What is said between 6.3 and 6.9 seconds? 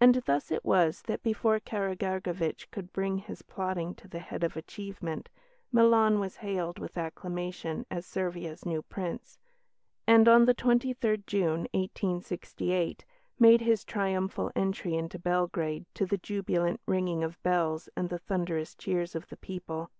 hailed